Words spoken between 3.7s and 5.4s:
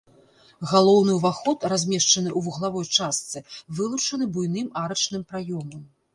вылучаны буйным арачным